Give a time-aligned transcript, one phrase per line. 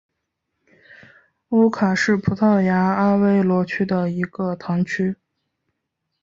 [1.49, 5.15] 欧卡是葡萄牙阿威罗区的一个堂区。